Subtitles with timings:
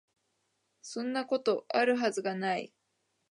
[0.81, 2.73] そんなこと、有る筈が無い